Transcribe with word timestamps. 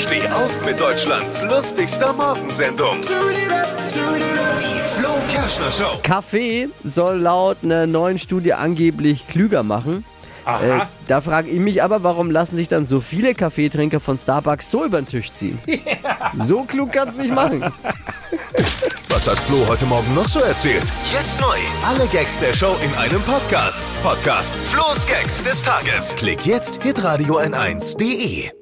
Steh 0.00 0.26
auf 0.28 0.64
mit 0.64 0.80
Deutschlands 0.80 1.42
lustigster 1.42 2.14
Morgensendung. 2.14 3.02
Die 3.02 4.80
Flo 4.98 5.10
Kerschner 5.30 5.70
Show. 5.70 5.98
Kaffee 6.02 6.70
soll 6.84 7.18
laut 7.18 7.58
einer 7.62 7.86
neuen 7.86 8.18
Studie 8.18 8.54
angeblich 8.54 9.28
klüger 9.28 9.62
machen. 9.62 10.06
Äh, 10.46 10.80
da 11.06 11.20
frage 11.20 11.50
ich 11.50 11.60
mich 11.60 11.82
aber, 11.82 12.02
warum 12.02 12.30
lassen 12.30 12.56
sich 12.56 12.68
dann 12.68 12.86
so 12.86 13.02
viele 13.02 13.34
Kaffeetrinker 13.34 14.00
von 14.00 14.16
Starbucks 14.16 14.70
so 14.70 14.86
über 14.86 15.02
den 15.02 15.06
Tisch 15.06 15.34
ziehen? 15.34 15.58
So 16.38 16.62
klug 16.62 16.92
kann's 16.92 17.16
nicht 17.16 17.34
machen. 17.34 17.62
Was 19.10 19.28
hat 19.28 19.38
Flo 19.38 19.66
heute 19.68 19.84
Morgen 19.84 20.14
noch 20.14 20.28
so 20.28 20.40
erzählt? 20.40 20.84
Jetzt 21.12 21.38
neu. 21.40 21.56
Alle 21.86 22.06
Gags 22.08 22.40
der 22.40 22.54
Show 22.54 22.74
in 22.82 22.98
einem 22.98 23.20
Podcast. 23.22 23.82
Podcast 24.02 24.54
Flo's 24.66 25.06
Gags 25.06 25.42
des 25.42 25.60
Tages. 25.60 26.16
Klick 26.16 26.46
jetzt 26.46 26.82
hitradio 26.82 27.38
n1.de. 27.38 28.59